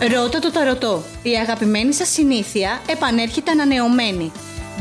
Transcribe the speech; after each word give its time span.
Ρώτα 0.00 0.38
το 0.38 0.50
ταρωτό. 0.50 1.02
Η 1.22 1.30
αγαπημένη 1.30 1.92
σας 1.92 2.08
συνήθεια 2.08 2.80
επανέρχεται 2.88 3.50
ανανεωμένη. 3.50 4.32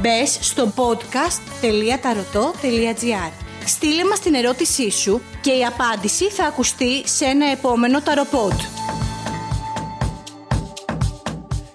Μπες 0.02 0.38
στο 0.42 0.74
podcast.tarotot.gr 0.76 3.32
Στείλε 3.66 4.06
μας 4.06 4.20
την 4.20 4.34
ερώτησή 4.34 4.92
σου 4.92 5.22
και 5.42 5.52
η 5.52 5.66
απάντηση 5.66 6.30
θα 6.30 6.46
ακουστεί 6.46 7.08
σε 7.08 7.26
ένα 7.26 7.52
επόμενο 7.52 8.02
ταροπότ. 8.02 8.54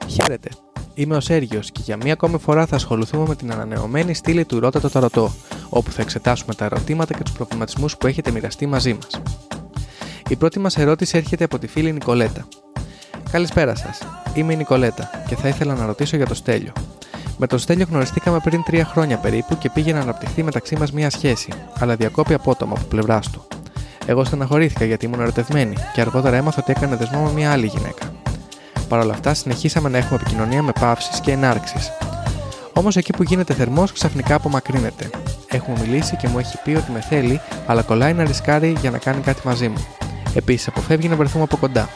Χαίρετε. 0.09 0.49
Είμαι 0.95 1.17
ο 1.17 1.21
Σέργιος 1.21 1.71
και 1.71 1.81
για 1.85 1.97
μία 1.97 2.13
ακόμη 2.13 2.39
φορά 2.39 2.67
θα 2.67 2.77
ασχοληθούμε 2.77 3.25
με 3.29 3.35
την 3.35 3.53
ανανεωμένη 3.53 4.15
στήλη 4.15 4.45
του 4.45 4.61
Ρώτα 4.61 4.81
το 4.81 4.91
Ταρωτό, 4.91 5.33
όπου 5.69 5.91
θα 5.91 6.03
εξετάσουμε 6.03 6.55
τα 6.55 6.65
ερωτήματα 6.65 7.15
και 7.15 7.23
τους 7.23 7.33
προβληματισμούς 7.33 7.97
που 7.97 8.07
έχετε 8.07 8.31
μοιραστεί 8.31 8.67
μαζί 8.67 8.95
μας. 8.95 9.21
Η 10.29 10.37
πρώτη 10.37 10.59
μας 10.59 10.77
ερώτηση 10.77 11.17
έρχεται 11.17 11.45
από 11.45 11.59
τη 11.59 11.67
φίλη 11.67 11.93
Νικολέτα. 11.93 12.49
Καλησπέρα 13.33 13.75
σας. 13.75 13.99
Είμαι 14.35 14.53
η 14.53 14.57
Νικολέτα 14.57 15.11
και 15.27 15.37
θα 15.37 15.49
ήθελα 15.49 15.75
να 15.75 15.87
ρωτήσω 15.87 16.17
για 16.17 16.27
το 16.27 16.35
Στέλιο. 16.35 16.73
Με 17.39 17.47
τον 17.47 17.59
Στέλιο 17.59 17.87
γνωριστήκαμε 17.91 18.39
πριν 18.45 18.63
τρία 18.63 18.85
χρόνια 18.85 19.17
περίπου 19.17 19.59
και 19.59 19.71
πήγε 19.71 19.93
να 19.93 20.01
αναπτυχθεί 20.01 20.43
μεταξύ 20.43 20.77
μας 20.77 20.93
μία 20.93 21.11
σχέση, 21.11 21.53
αλλά 21.79 21.97
διακόπη 21.97 22.35
απότομα 22.35 22.73
από 22.77 22.85
πλευράς 22.85 23.31
του. 23.31 23.47
Εγώ 24.07 24.25
στεναχωρήθηκα 24.25 24.85
γιατί 24.85 25.07
ήμουν 25.07 25.21
ερωτευμένη 25.21 25.77
και 25.93 26.01
αργότερα 26.01 26.37
έμαθα 26.37 26.61
ότι 26.63 26.73
έκανε 26.77 26.97
δεσμό 26.97 27.23
με 27.23 27.33
μία 27.33 27.53
άλλη 27.53 27.67
γυναίκα. 27.67 28.13
Παρ' 28.89 29.01
όλα 29.01 29.13
αυτά, 29.13 29.35
συνεχίσαμε 29.35 29.89
να 29.89 29.99
έχουμε 29.99 30.19
επικοινωνία 30.21 30.63
με 30.63 30.73
παύσει 30.81 31.21
και 31.21 31.33
ενάρξεις. 31.33 31.93
Όμως 32.73 32.97
εκεί 32.97 33.13
που 33.13 33.23
γίνεται 33.23 33.55
θερμός, 33.55 33.93
ξαφνικά 33.93 34.35
απομακρύνεται. 34.35 35.11
Έχουμε 35.49 35.77
μιλήσει 35.81 36.17
και 36.17 36.29
μου 36.29 36.39
έχει 36.39 36.59
πει 36.65 36.71
ότι 36.71 36.91
με 36.91 37.01
θέλει, 37.01 37.41
αλλά 37.67 37.83
κολλάει 37.83 38.13
να 38.13 38.25
ρισκάρει 38.25 38.77
για 38.81 38.91
να 38.91 38.99
κάνει 38.99 39.21
κάτι 39.21 39.41
μαζί 39.45 39.69
μου. 39.69 39.87
Επίσης, 40.35 40.69
αποφεύγει 40.69 41.09
να 41.09 41.17
βρεθούμε 41.17 41.45
από 41.45 41.57
κοντά. 41.57 41.89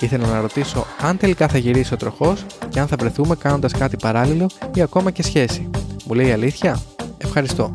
Ήθελα 0.00 0.26
να 0.26 0.40
ρωτήσω 0.40 0.86
αν 1.00 1.16
τελικά 1.16 1.48
θα 1.48 1.58
γυρίσει 1.58 1.94
ο 1.94 1.96
τροχός 1.96 2.46
και 2.68 2.80
αν 2.80 2.86
θα 2.86 2.96
βρεθούμε 2.98 3.36
κάνοντας 3.36 3.72
κάτι 3.72 3.96
παράλληλο 3.96 4.50
ή 4.74 4.82
ακόμα 4.82 5.10
και 5.10 5.22
σχέση. 5.22 5.70
Μου 6.06 6.14
λέει 6.14 6.32
αλήθεια. 6.32 6.80
Ευχαριστώ. 7.18 7.70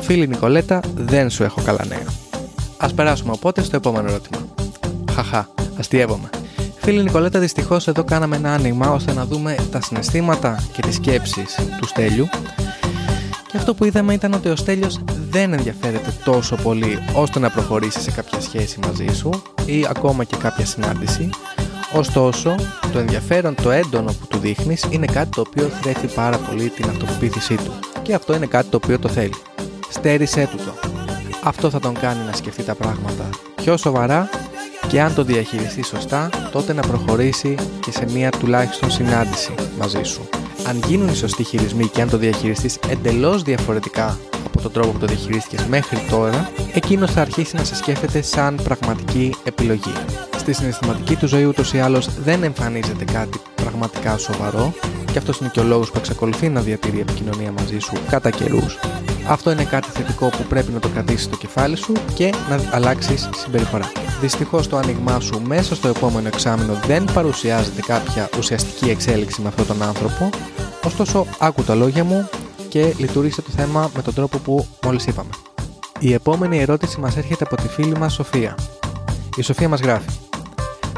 Φίλη 0.00 0.26
Νικολέτα, 0.26 0.80
δεν 0.94 1.30
σου 1.30 1.42
έχω 1.42 1.62
καλά 1.62 1.84
νέα. 1.88 2.06
Α 2.76 2.88
περάσουμε 2.94 3.32
οπότε 3.32 3.62
στο 3.62 3.76
επόμενο 3.76 4.08
ερώτημα. 4.08 4.38
Χαχά, 5.12 5.48
αστείευομαι. 5.78 6.30
Φίλη 6.76 7.02
Νικολέτα, 7.02 7.38
δυστυχώς 7.38 7.88
εδώ 7.88 8.04
κάναμε 8.04 8.36
ένα 8.36 8.52
άνοιγμα 8.52 8.90
ώστε 8.90 9.12
να 9.12 9.24
δούμε 9.24 9.56
τα 9.70 9.80
συναισθήματα 9.80 10.62
και 10.72 10.82
τις 10.82 10.94
σκέψεις 10.94 11.58
του 11.80 11.86
Στέλιου. 11.86 12.26
Και 13.50 13.56
αυτό 13.56 13.74
που 13.74 13.84
είδαμε 13.84 14.14
ήταν 14.14 14.32
ότι 14.32 14.48
ο 14.48 14.56
Στέλιος 14.56 15.00
δεν 15.30 15.52
ενδιαφέρεται 15.52 16.14
τόσο 16.24 16.56
πολύ 16.56 16.98
ώστε 17.14 17.38
να 17.38 17.50
προχωρήσει 17.50 18.00
σε 18.00 18.10
κάποια 18.10 18.40
σχέση 18.40 18.78
μαζί 18.86 19.06
σου 19.14 19.42
ή 19.66 19.86
ακόμα 19.88 20.24
και 20.24 20.36
κάποια 20.36 20.66
συνάντηση. 20.66 21.30
Ωστόσο, 21.92 22.54
το 22.92 22.98
ενδιαφέρον, 22.98 23.54
το 23.54 23.70
έντονο 23.70 24.12
που 24.12 24.26
του 24.26 24.38
δείχνεις 24.38 24.86
είναι 24.90 25.06
κάτι 25.06 25.30
το 25.30 25.40
οποίο 25.40 25.68
θρέφει 25.68 26.06
πάρα 26.06 26.36
πολύ 26.36 26.68
την 26.68 26.88
αυτοπεποίθησή 26.88 27.54
του. 27.54 27.72
Και 28.02 28.14
αυτό 28.14 28.34
είναι 28.34 28.46
κάτι 28.46 28.68
το 28.68 28.76
οποίο 28.76 28.98
το 28.98 29.08
θέλει. 29.08 29.34
Στέρισέ 29.88 30.48
του 30.50 30.56
το. 30.56 30.88
Αυτό 31.44 31.70
θα 31.70 31.80
τον 31.80 31.94
κάνει 31.94 32.20
να 32.26 32.32
σκεφτεί 32.32 32.62
τα 32.62 32.74
πράγματα 32.74 33.28
πιο 33.54 33.76
σοβαρά 33.76 34.28
και 34.88 35.00
αν 35.00 35.14
το 35.14 35.24
διαχειριστεί 35.24 35.84
σωστά, 35.84 36.28
τότε 36.52 36.72
να 36.72 36.82
προχωρήσει 36.82 37.54
και 37.80 37.90
σε 37.90 38.04
μία 38.12 38.30
τουλάχιστον 38.30 38.90
συνάντηση 38.90 39.54
μαζί 39.78 40.02
σου. 40.02 40.28
Αν 40.70 40.82
γίνουν 40.86 41.08
οι 41.08 41.14
σωστοί 41.14 41.42
χειρισμοί 41.42 41.86
και 41.86 42.02
αν 42.02 42.08
το 42.08 42.16
διαχειριστείς 42.16 42.78
εντελώς 42.88 43.42
διαφορετικά 43.42 44.18
από 44.46 44.60
τον 44.60 44.72
τρόπο 44.72 44.90
που 44.90 44.98
το 44.98 45.06
διαχειρίστηκες 45.06 45.66
μέχρι 45.66 45.98
τώρα, 46.10 46.50
εκείνος 46.72 47.10
θα 47.10 47.20
αρχίσει 47.20 47.56
να 47.56 47.64
σε 47.64 47.74
σκέφτεται 47.74 48.22
σαν 48.22 48.60
πραγματική 48.64 49.34
επιλογή. 49.44 49.92
Στη 50.36 50.52
συναισθηματική 50.52 51.16
του 51.16 51.26
ζωή 51.26 51.44
ούτως 51.44 51.72
ή 51.72 51.78
άλλως 51.78 52.08
δεν 52.22 52.42
εμφανίζεται 52.42 53.04
κάτι 53.04 53.40
πραγματικά 53.54 54.18
σοβαρό 54.18 54.72
και 55.12 55.18
αυτός 55.18 55.38
είναι 55.38 55.50
και 55.52 55.60
ο 55.60 55.64
λόγος 55.64 55.90
που 55.90 55.98
εξακολουθεί 55.98 56.48
να 56.48 56.60
διατηρεί 56.60 57.00
επικοινωνία 57.00 57.52
μαζί 57.52 57.78
σου 57.78 57.92
κατά 58.10 58.30
καιρούς. 58.30 58.78
Αυτό 59.28 59.50
είναι 59.50 59.64
κάτι 59.64 59.88
θετικό 59.90 60.28
που 60.28 60.42
πρέπει 60.48 60.72
να 60.72 60.78
το 60.78 60.88
κρατήσεις 60.88 61.24
στο 61.24 61.36
κεφάλι 61.36 61.76
σου 61.76 61.92
και 62.14 62.32
να 62.48 62.60
αλλάξεις 62.70 63.28
συμπεριφορά. 63.36 63.92
Δυστυχώς 64.20 64.68
το 64.68 64.76
άνοιγμά 64.76 65.20
σου 65.20 65.42
μέσα 65.46 65.74
στο 65.74 65.88
επόμενο 65.88 66.28
εξάμεινο 66.28 66.80
δεν 66.86 67.04
παρουσιάζεται 67.12 67.80
κάποια 67.80 68.28
ουσιαστική 68.38 68.90
εξέλιξη 68.90 69.40
με 69.42 69.48
αυτόν 69.48 69.66
τον 69.66 69.82
άνθρωπο, 69.82 70.30
ωστόσο 70.84 71.26
άκου 71.38 71.62
τα 71.62 71.74
λόγια 71.74 72.04
μου 72.04 72.28
και 72.68 72.94
λειτουργήσε 72.98 73.42
το 73.42 73.50
θέμα 73.56 73.90
με 73.96 74.02
τον 74.02 74.14
τρόπο 74.14 74.38
που 74.38 74.66
μόλις 74.84 75.06
είπαμε. 75.06 75.30
Η 75.98 76.12
επόμενη 76.12 76.58
ερώτηση 76.58 77.00
μας 77.00 77.16
έρχεται 77.16 77.44
από 77.44 77.56
τη 77.56 77.68
φίλη 77.68 77.96
μας 77.98 78.12
Σοφία. 78.12 78.54
Η 79.36 79.42
Σοφία 79.42 79.68
μας 79.68 79.80
γράφει 79.80 80.08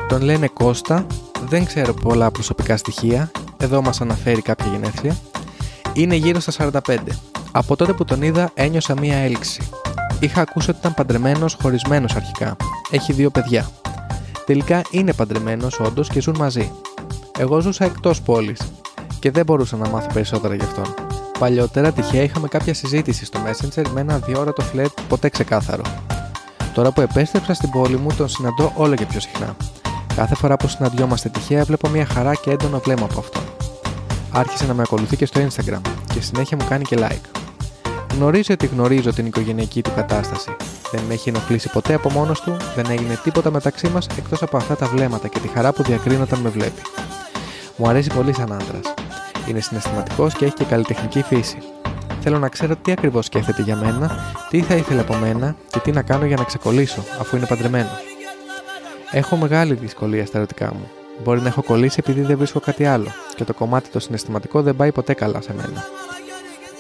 Τον 0.09 0.23
λένε 0.23 0.49
Κώστα, 0.49 1.07
δεν 1.49 1.65
ξέρω 1.65 1.95
πολλά 1.95 2.31
προσωπικά 2.31 2.77
στοιχεία, 2.77 3.31
εδώ 3.57 3.83
μας 3.83 4.01
αναφέρει 4.01 4.43
κάποια 4.43 4.67
γενέθλια. 4.71 5.17
Είναι 5.93 6.15
γύρω 6.15 6.41
στα 6.41 6.71
45. 6.87 6.97
Από 7.53 7.77
τότε 7.77 7.93
που 7.93 8.05
τον 8.05 8.23
είδα 8.23 8.51
ένιωσα 8.55 8.95
μία 9.01 9.17
έλξη. 9.17 9.69
Είχα 10.21 10.41
ακούσει 10.41 10.71
ότι 10.71 10.79
ήταν 10.79 10.95
παντρεμένος 10.95 11.57
χωρισμένος 11.63 12.15
αρχικά. 12.17 12.57
Έχει 12.91 13.13
δύο 13.13 13.31
παιδιά. 13.31 13.71
Τελικά 14.47 14.83
είναι 14.91 15.13
παντρεμένος 15.13 15.81
όντως 15.81 16.09
και 16.09 16.21
ζουν 16.21 16.37
μαζί. 16.39 16.73
Εγώ 17.39 17.61
ζούσα 17.61 17.85
εκτός 17.85 18.23
πόλης 18.23 18.61
και 19.23 19.31
δεν 19.31 19.45
μπορούσα 19.45 19.77
να 19.77 19.89
μάθω 19.89 20.09
περισσότερα 20.13 20.55
γι' 20.55 20.63
αυτόν. 20.63 20.95
Παλιότερα 21.39 21.93
τυχαία 21.93 22.23
είχαμε 22.23 22.49
κάποια 22.49 22.75
συζήτηση 22.75 23.25
στο 23.25 23.41
Messenger 23.47 23.85
με 23.93 24.01
ένα 24.01 24.19
διόρατο 24.19 24.63
φλερτ 24.63 25.01
ποτέ 25.09 25.29
ξεκάθαρο. 25.29 25.83
Τώρα 26.75 26.91
που 26.91 27.01
επέστρεψα 27.01 27.55
στην 27.55 27.71
πόλη 27.71 27.97
μου 27.97 28.15
τον 28.17 28.29
συναντώ 28.29 28.73
όλο 28.77 28.95
και 28.95 29.07
πιο 29.07 29.21
συχνά. 29.21 29.57
Κάθε 30.17 30.35
φορά 30.35 30.57
που 30.57 30.69
συναντιόμαστε 30.69 31.29
τυχαία 31.29 31.65
βλέπω 31.65 31.89
μια 31.89 32.07
χαρά 32.07 32.35
και 32.35 32.51
έντονο 32.51 32.79
βλέμμα 32.79 33.05
από 33.11 33.19
αυτόν. 33.19 33.43
Άρχισε 34.33 34.67
να 34.67 34.75
με 34.75 34.83
ακολουθεί 34.83 35.17
και 35.17 35.27
στο 35.27 35.41
Instagram 35.41 35.81
και 36.15 36.21
συνέχεια 36.21 36.57
μου 36.61 36.67
κάνει 36.69 36.85
και 36.85 36.97
like. 37.01 37.41
Γνωρίζει 38.15 38.53
ότι 38.53 38.67
γνωρίζω 38.67 39.13
την 39.13 39.27
οικογενειακή 39.27 39.83
του 39.83 39.91
κατάσταση. 39.95 40.57
Δεν 40.93 41.03
με 41.09 41.15
έχει 41.15 41.29
ενοχλήσει 41.29 41.71
ποτέ 41.71 41.95
από 41.95 42.11
μόνος 42.11 42.41
του, 42.41 42.57
δεν 42.77 42.87
έγινε 42.91 43.21
τίποτα 43.23 43.51
μεταξύ 43.51 43.89
μας 43.89 44.07
εκτός 44.17 44.43
από 44.43 44.57
αυτά 44.57 44.77
τα 44.77 44.87
βλέμματα 44.87 45.29
και 45.29 45.39
τη 45.39 45.49
χαρά 45.49 45.73
που 45.73 45.83
διακρίνει 45.83 46.23
όταν 46.23 46.39
με 46.41 46.49
βλέπει. 46.49 46.83
Μου 47.77 47.89
αρέσει 47.89 48.11
πολύ 48.15 48.35
σαν 48.35 48.53
άντρας. 48.53 48.95
Είναι 49.49 49.61
συναισθηματικός 49.61 50.35
και 50.35 50.45
έχει 50.45 50.55
και 50.55 50.65
καλλιτεχνική 50.65 51.23
φύση. 51.23 51.59
Θέλω 52.21 52.39
να 52.39 52.49
ξέρω 52.49 52.77
τι 52.77 52.93
ακριβώς 52.93 53.27
σκέφτεται 53.27 53.63
για 53.63 53.77
μένα, 53.77 54.35
τι 54.51 54.61
θα 54.61 54.75
ήθελε 54.75 55.01
από 55.01 55.15
μένα 55.15 55.57
και 55.71 55.79
τι 55.79 55.91
να 55.91 56.03
κάνω 56.03 56.25
για 56.25 56.37
να 56.37 56.45
ξεκολλήσω, 56.45 57.05
αφού 57.21 57.37
είναι 57.37 57.47
παντρεμένο. 57.47 57.91
Έχω 59.11 59.37
μεγάλη 59.37 59.75
δυσκολία 59.75 60.27
στα 60.27 60.39
ερωτικά 60.39 60.67
μου. 60.67 60.91
Μπορεί 61.25 61.41
να 61.41 61.49
έχω 61.49 61.63
κολλήσει 61.63 61.97
επειδή 61.99 62.21
δεν 62.21 62.37
βρίσκω 62.37 62.61
κάτι 62.61 62.85
άλλο, 62.85 63.09
και 63.35 63.45
το 63.45 63.55
κομμάτι 63.55 63.89
το 63.89 64.01
συναισθηματικό 64.01 64.63
δεν 64.63 64.77
πάει 64.77 64.93
ποτέ 64.93 65.15
καλά 65.15 65.41
σε 65.41 65.55
μένα 65.55 65.85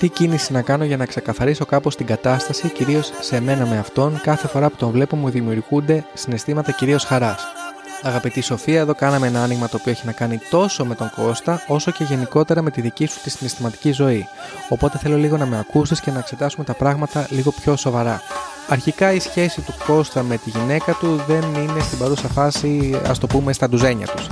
τι 0.03 0.09
κίνηση 0.09 0.53
να 0.53 0.62
κάνω 0.62 0.84
για 0.84 0.97
να 0.97 1.06
ξεκαθαρίσω 1.06 1.65
κάπως 1.65 1.97
την 1.97 2.06
κατάσταση, 2.06 2.69
κυρίως 2.69 3.12
σε 3.21 3.41
μένα 3.41 3.67
με 3.67 3.78
αυτόν, 3.78 4.21
κάθε 4.22 4.49
φορά 4.49 4.71
που 4.71 4.77
τον 4.77 4.91
βλέπω 4.91 5.17
μου 5.17 5.31
δημιουργούνται 5.31 6.05
συναισθήματα 6.15 6.72
κυρίως 6.72 7.05
χαράς. 7.05 7.62
Αγαπητή 8.03 8.41
Σοφία, 8.41 8.81
εδώ 8.81 8.95
κάναμε 8.95 9.27
ένα 9.27 9.43
άνοιγμα 9.43 9.69
το 9.69 9.77
οποίο 9.81 9.93
έχει 9.93 10.07
να 10.07 10.13
κάνει 10.13 10.41
τόσο 10.51 10.85
με 10.85 10.95
τον 10.95 11.11
Κώστα, 11.17 11.65
όσο 11.67 11.91
και 11.91 12.05
γενικότερα 12.05 12.63
με 12.63 12.71
τη 12.71 12.81
δική 12.81 13.07
σου 13.07 13.21
τη 13.23 13.31
συναισθηματική 13.31 13.93
ζωή. 13.93 14.27
Οπότε 14.69 14.99
θέλω 14.99 15.17
λίγο 15.17 15.37
να 15.37 15.47
με 15.47 15.59
ακούσει 15.59 16.01
και 16.01 16.11
να 16.11 16.19
εξετάσουμε 16.19 16.65
τα 16.65 16.75
πράγματα 16.75 17.27
λίγο 17.31 17.53
πιο 17.61 17.77
σοβαρά. 17.77 18.21
Αρχικά 18.69 19.13
η 19.13 19.21
σχέση 19.21 19.61
του 19.61 19.75
Κώστα 19.87 20.23
με 20.23 20.37
τη 20.37 20.51
γυναίκα 20.51 20.93
του 20.93 21.23
δεν 21.27 21.43
είναι 21.43 21.81
στην 21.81 21.99
παρούσα 21.99 22.29
φάση, 22.29 23.01
ας 23.07 23.19
το 23.19 23.27
πούμε, 23.27 23.53
στα 23.53 23.69
ντουζένια 23.69 24.07
τους. 24.07 24.27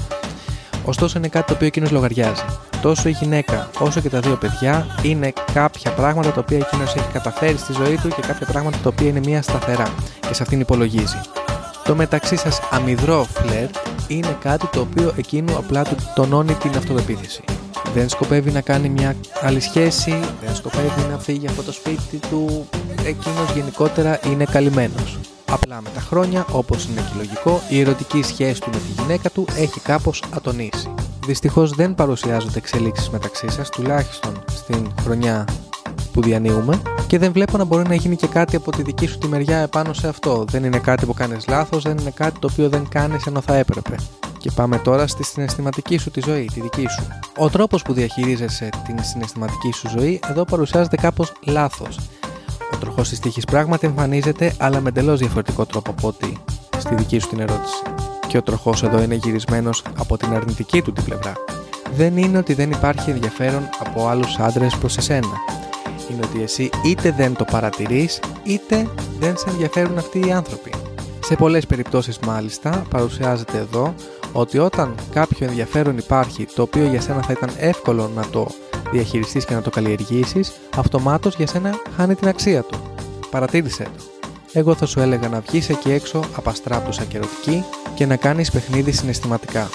Ωστόσο 0.85 1.19
είναι 1.19 1.29
κάτι 1.29 1.47
το 1.47 1.53
οποίο 1.55 1.67
εκείνος 1.67 1.91
λογαριάζει 1.91 2.43
τόσο 2.81 3.09
η 3.09 3.13
γυναίκα 3.13 3.71
όσο 3.79 4.01
και 4.01 4.09
τα 4.09 4.21
δύο 4.21 4.37
παιδιά 4.37 4.87
είναι 5.03 5.33
κάποια 5.53 5.91
πράγματα 5.91 6.33
τα 6.33 6.41
οποία 6.41 6.59
εκείνος 6.59 6.95
έχει 6.95 7.09
καταφέρει 7.13 7.57
στη 7.57 7.73
ζωή 7.73 7.97
του 8.03 8.09
και 8.09 8.23
κάποια 8.27 8.47
πράγματα 8.47 8.79
τα 8.83 8.89
οποία 8.89 9.09
είναι 9.09 9.21
μία 9.21 9.43
σταθερά 9.43 9.95
και 10.29 10.35
σε 10.35 10.43
αυτήν 10.43 10.61
υπολογίζει. 10.61 11.21
Το 11.85 11.95
μεταξύ 11.95 12.37
σας 12.37 12.61
αμυδρό 12.71 13.27
φλερτ 13.33 13.77
είναι 14.09 14.37
κάτι 14.41 14.67
το 14.67 14.81
οποίο 14.81 15.13
εκείνο 15.17 15.57
απλά 15.57 15.83
του 15.83 15.97
τονώνει 16.15 16.55
την 16.55 16.77
αυτοπεποίθηση. 16.77 17.45
Δεν 17.95 18.09
σκοπεύει 18.09 18.51
να 18.51 18.61
κάνει 18.61 18.89
μια 18.89 19.17
άλλη 19.41 19.61
σχέση, 19.61 20.21
δεν 20.45 20.55
σκοπεύει 20.55 21.07
να 21.11 21.19
φύγει 21.19 21.49
από 21.49 21.63
το 21.63 21.73
σπίτι 21.73 22.17
του, 22.31 22.69
εκείνος 23.05 23.53
γενικότερα 23.55 24.21
είναι 24.27 24.45
καλυμμένος. 24.45 25.19
Απλά 25.51 25.81
με 25.81 25.89
τα 25.95 26.01
χρόνια, 26.01 26.47
όπως 26.53 26.85
είναι 26.85 27.01
και 27.01 27.17
λογικό, 27.17 27.61
η 27.69 27.81
ερωτική 27.81 28.23
σχέση 28.23 28.61
του 28.61 28.71
με 28.73 28.77
τη 28.77 29.03
γυναίκα 29.03 29.31
του 29.31 29.45
έχει 29.57 29.81
κάπως 29.81 30.23
ατονίσει. 30.35 30.95
Δυστυχώς 31.27 31.71
δεν 31.71 31.95
παρουσιάζονται 31.95 32.59
εξελίξεις 32.59 33.11
μεταξύ 33.11 33.51
σας, 33.51 33.69
τουλάχιστον 33.71 34.43
στην 34.49 34.91
χρονιά 35.03 35.45
που 36.13 36.23
διανύουμε 36.23 36.83
και 37.07 37.19
δεν 37.19 37.33
βλέπω 37.33 37.57
να 37.57 37.65
μπορεί 37.65 37.89
να 37.89 37.95
γίνει 37.95 38.17
και 38.17 38.27
κάτι 38.27 38.57
από 38.57 38.71
τη 38.71 38.83
δική 38.83 39.07
σου 39.07 39.19
τη 39.19 39.29
μεριά 39.29 39.59
επάνω 39.59 39.93
σε 39.93 40.09
αυτό. 40.09 40.45
Δεν 40.51 40.65
είναι 40.65 40.79
κάτι 40.79 41.07
που 41.07 41.15
κάνεις 41.15 41.47
λάθος, 41.49 41.83
δεν 41.83 41.99
είναι 41.99 42.11
κάτι 42.11 42.39
το 42.39 42.49
οποίο 42.53 42.69
δεν 42.69 42.89
κάνεις 42.89 43.27
ενώ 43.27 43.41
θα 43.41 43.55
έπρεπε. 43.57 43.95
Και 44.39 44.51
πάμε 44.55 44.79
τώρα 44.79 45.07
στη 45.07 45.25
συναισθηματική 45.25 45.99
σου 45.99 46.11
τη 46.11 46.21
ζωή, 46.25 46.51
τη 46.55 46.61
δική 46.61 46.87
σου. 46.89 47.03
Ο 47.37 47.51
τρόπος 47.51 47.83
που 47.83 47.93
διαχειρίζεσαι 47.93 48.69
την 48.87 48.97
συναισθηματική 49.05 49.73
σου 49.73 49.89
ζωή 49.89 50.21
εδώ 50.31 50.45
παρουσιάζεται 50.45 50.97
κάπως 50.97 51.33
λάθος. 51.45 51.99
Ο 52.73 52.77
τροχός 52.77 53.09
της 53.09 53.19
τύχης 53.19 53.45
πράγματι 53.45 53.87
εμφανίζεται, 53.87 54.55
αλλά 54.59 54.81
με 54.81 54.89
εντελώς 54.89 55.19
διαφορετικό 55.19 55.67
τρόπο 55.67 55.91
από 55.91 56.09
ό,τι 56.09 56.33
στη 56.79 56.95
δική 56.95 57.19
σου 57.19 57.29
την 57.29 57.41
ερώτηση. 57.41 57.83
και 58.27 58.37
ο 58.37 58.43
τροχός 58.43 58.83
εδώ 58.83 59.03
είναι 59.03 59.15
γυρισμένος 59.15 59.83
από 59.99 60.17
την 60.17 60.33
αρνητική 60.33 60.83
του 60.83 60.93
την 60.93 61.05
πλευρά. 61.05 61.33
Δεν 61.97 62.17
είναι 62.17 62.39
ότι 62.39 62.55
δεν 62.55 62.71
υπάρχει 62.71 63.11
ενδιαφέρον 63.11 63.69
από 63.79 64.09
άλλους 64.09 64.39
άντρες 64.39 64.77
προς 64.77 64.97
εσένα. 64.97 65.29
Είναι 66.11 66.21
ότι 66.25 66.43
εσύ 66.43 66.71
είτε 66.85 67.11
δεν 67.11 67.37
το 67.37 67.45
παρατηρείς, 67.45 68.21
είτε 68.43 68.89
δεν 69.19 69.37
σε 69.37 69.51
ενδιαφέρουν 69.51 69.99
αυτοί 69.99 70.27
οι 70.27 70.33
άνθρωποι. 70.33 70.73
Σε 71.25 71.37
πολλές 71.37 71.67
περιπτώσεις 71.67 72.19
μάλιστα 72.19 72.87
παρουσιάζεται 72.91 73.59
εδώ 73.59 73.95
ότι 74.33 74.59
όταν 74.59 74.95
κάποιο 75.13 75.47
ενδιαφέρον 75.47 75.99
υπάρχει 75.99 76.47
το 76.55 76.63
οποίο 76.63 76.85
για 76.85 77.01
σένα 77.01 77.23
θα 77.23 77.33
ήταν 77.33 77.51
εύκολο 77.59 78.11
να 78.15 78.27
το 78.27 78.47
διαχειριστείς 78.93 79.45
και 79.45 79.55
να 79.55 79.63
το 79.63 79.71
καλλιεργήσεις, 79.71 80.53
αυτομάτως 80.77 81.37
για 81.37 81.47
σένα 81.47 81.75
χάνει 81.97 82.15
την 82.15 82.29
αξία 82.29 82.63
του. 82.63 82.79
Παρατήρησέ 83.31 83.83
το. 83.83 84.05
Εγώ 84.53 84.75
θα 84.75 84.87
σου 84.87 85.01
έλεγα 85.01 85.29
να 85.29 85.41
βγεις 85.41 85.69
εκεί 85.69 85.91
έξω 85.93 86.21
απαστράπτουσα 86.37 87.05
και 87.05 87.17
ερωτική 87.17 87.65
και 87.95 88.07
να 88.07 88.17
κάνεις 88.17 88.51
παιχνίδι 88.51 88.93
συναισθηματικά. 88.93 89.69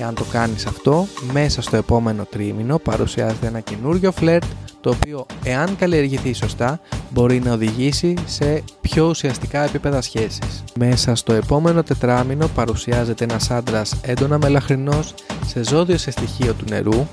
Εάν 0.00 0.14
το 0.14 0.24
κάνεις 0.24 0.66
αυτό, 0.66 1.06
μέσα 1.32 1.62
στο 1.62 1.76
επόμενο 1.76 2.24
τρίμηνο 2.30 2.78
παρουσιάζεται 2.78 3.46
ένα 3.46 3.60
καινούριο 3.60 4.12
φλερτ 4.12 4.44
το 4.84 4.90
οποίο 4.90 5.26
εάν 5.44 5.76
καλλιεργηθεί 5.76 6.32
σωστά 6.32 6.80
μπορεί 7.10 7.40
να 7.40 7.52
οδηγήσει 7.52 8.14
σε 8.26 8.62
πιο 8.80 9.08
ουσιαστικά 9.08 9.64
επίπεδα 9.64 10.00
σχέσης. 10.00 10.64
Μέσα 10.74 11.14
στο 11.14 11.32
επόμενο 11.32 11.82
τετράμινο 11.82 12.48
παρουσιάζεται 12.48 13.24
ένας 13.24 13.50
άντρας 13.50 13.94
έντονα 14.02 14.38
μελαχρινός 14.38 15.14
σε 15.46 15.64
ζώδιο 15.64 15.98
σε 15.98 16.10
στοιχείο 16.10 16.52
του 16.52 16.64
νερού, 16.68 17.06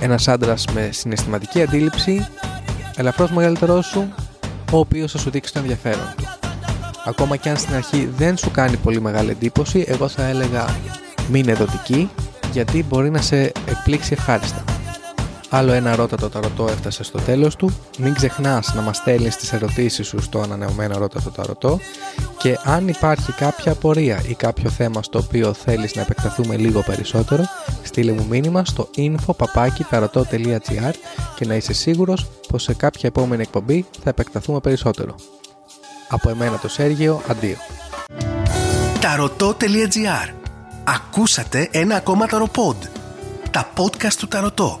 ένας 0.00 0.28
άντρας 0.28 0.64
με 0.74 0.88
συναισθηματική 0.92 1.62
αντίληψη, 1.62 2.26
ελαφρώς 2.96 3.30
μεγαλύτερός 3.30 3.86
σου, 3.86 4.12
ο 4.72 4.78
οποίος 4.78 5.12
θα 5.12 5.18
σου 5.18 5.30
δείξει 5.30 5.52
το 5.52 5.58
ενδιαφέρον 5.58 6.14
του. 6.16 6.24
Ακόμα 7.06 7.36
και 7.36 7.48
αν 7.48 7.56
στην 7.56 7.74
αρχή 7.74 8.08
δεν 8.16 8.36
σου 8.36 8.50
κάνει 8.50 8.76
πολύ 8.76 9.00
μεγάλη 9.00 9.30
εντύπωση, 9.30 9.84
εγώ 9.88 10.08
θα 10.08 10.24
έλεγα 10.24 10.64
μην 11.30 11.48
εδοτική, 11.48 12.10
γιατί 12.52 12.84
μπορεί 12.88 13.10
να 13.10 13.20
σε 13.20 13.40
εκπλήξει 13.42 14.12
ευχάριστα. 14.12 14.69
Άλλο 15.52 15.72
ένα 15.72 15.96
ρώτα 15.96 16.16
το 16.16 16.28
ταρωτό 16.28 16.66
έφτασε 16.68 17.02
στο 17.02 17.18
τέλος 17.18 17.56
του. 17.56 17.70
Μην 17.98 18.14
ξεχνάς 18.14 18.74
να 18.74 18.80
μας 18.80 18.96
στέλνεις 18.96 19.36
τις 19.36 19.52
ερωτήσεις 19.52 20.06
σου 20.06 20.22
στο 20.22 20.40
ανανεωμένο 20.40 20.98
ρώτα 20.98 21.22
το 21.22 21.30
ταρωτό 21.30 21.78
και 22.38 22.58
αν 22.64 22.88
υπάρχει 22.88 23.32
κάποια 23.32 23.72
απορία 23.72 24.22
ή 24.28 24.34
κάποιο 24.34 24.70
θέμα 24.70 25.02
στο 25.02 25.18
οποίο 25.18 25.52
θέλεις 25.52 25.94
να 25.94 26.02
επεκταθούμε 26.02 26.56
λίγο 26.56 26.82
περισσότερο, 26.82 27.44
στείλε 27.82 28.12
μου 28.12 28.26
μήνυμα 28.28 28.64
στο 28.64 28.90
info.papakitarot.gr 28.96 30.94
και 31.36 31.46
να 31.46 31.54
είσαι 31.54 31.72
σίγουρος 31.72 32.26
πως 32.48 32.62
σε 32.62 32.74
κάποια 32.74 33.08
επόμενη 33.08 33.42
εκπομπή 33.42 33.86
θα 34.02 34.10
επεκταθούμε 34.10 34.60
περισσότερο. 34.60 35.14
Από 36.08 36.30
εμένα 36.30 36.58
το 36.58 36.68
Σέργιο, 36.68 37.22
αντίο. 37.28 37.56
Ταρωτό.gr 39.00 40.34
Ακούσατε 40.84 41.68
ένα 41.72 41.96
ακόμα 41.96 42.26
ταροπόντ. 42.26 42.76
Τα 43.50 43.72
podcast 43.76 44.14
του 44.18 44.28
Ταρωτό 44.28 44.80